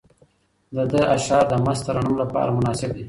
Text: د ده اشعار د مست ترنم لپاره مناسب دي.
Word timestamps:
د 0.75 0.77
ده 0.91 1.01
اشعار 1.15 1.45
د 1.51 1.53
مست 1.65 1.81
ترنم 1.85 2.13
لپاره 2.21 2.49
مناسب 2.57 2.89
دي. 2.93 2.99